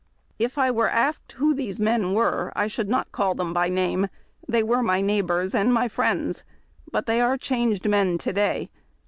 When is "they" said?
4.49-4.63, 7.05-7.21